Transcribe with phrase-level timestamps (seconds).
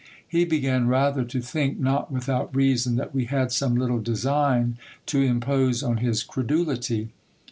[0.27, 5.21] He began rather to think, not without reason, that we had some little design to
[5.21, 7.09] impose on his credulity.